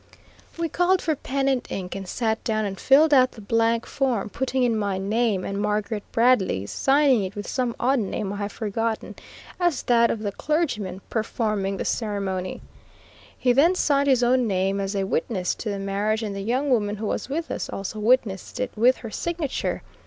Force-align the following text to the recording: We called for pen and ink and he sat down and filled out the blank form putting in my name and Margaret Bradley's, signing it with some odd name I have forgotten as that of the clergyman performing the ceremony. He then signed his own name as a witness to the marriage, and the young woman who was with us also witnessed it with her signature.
We 0.57 0.67
called 0.67 0.99
for 0.99 1.15
pen 1.15 1.47
and 1.47 1.61
ink 1.69 1.93
and 1.93 2.05
he 2.07 2.09
sat 2.09 2.43
down 2.43 2.65
and 2.65 2.79
filled 2.79 3.13
out 3.13 3.33
the 3.33 3.39
blank 3.41 3.85
form 3.85 4.29
putting 4.31 4.63
in 4.63 4.75
my 4.75 4.97
name 4.97 5.45
and 5.45 5.61
Margaret 5.61 6.01
Bradley's, 6.11 6.71
signing 6.71 7.23
it 7.25 7.35
with 7.35 7.47
some 7.47 7.75
odd 7.79 7.99
name 7.99 8.33
I 8.33 8.37
have 8.37 8.51
forgotten 8.51 9.13
as 9.59 9.83
that 9.83 10.09
of 10.09 10.17
the 10.23 10.31
clergyman 10.31 11.01
performing 11.11 11.77
the 11.77 11.85
ceremony. 11.85 12.61
He 13.37 13.53
then 13.53 13.75
signed 13.75 14.09
his 14.09 14.23
own 14.23 14.47
name 14.47 14.79
as 14.79 14.95
a 14.95 15.03
witness 15.03 15.53
to 15.53 15.69
the 15.69 15.77
marriage, 15.77 16.23
and 16.23 16.35
the 16.35 16.41
young 16.41 16.71
woman 16.71 16.95
who 16.95 17.05
was 17.05 17.29
with 17.29 17.51
us 17.51 17.69
also 17.69 17.99
witnessed 17.99 18.59
it 18.59 18.71
with 18.75 18.97
her 19.05 19.11
signature. 19.11 19.83